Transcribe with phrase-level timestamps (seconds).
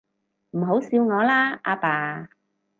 [0.53, 2.27] 唔好笑我啦，阿爸